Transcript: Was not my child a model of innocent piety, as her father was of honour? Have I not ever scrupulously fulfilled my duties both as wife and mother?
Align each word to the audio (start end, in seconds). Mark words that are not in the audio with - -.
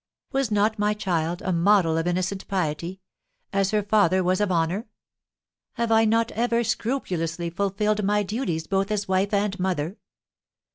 Was 0.31 0.49
not 0.49 0.79
my 0.79 0.95
child 0.95 1.43
a 1.43 1.51
model 1.53 1.95
of 1.95 2.07
innocent 2.07 2.47
piety, 2.47 3.01
as 3.53 3.69
her 3.69 3.83
father 3.83 4.23
was 4.23 4.41
of 4.41 4.51
honour? 4.51 4.87
Have 5.73 5.91
I 5.91 6.05
not 6.05 6.31
ever 6.31 6.63
scrupulously 6.63 7.51
fulfilled 7.51 8.03
my 8.03 8.23
duties 8.23 8.65
both 8.65 8.89
as 8.89 9.07
wife 9.07 9.31
and 9.31 9.59
mother? 9.59 9.97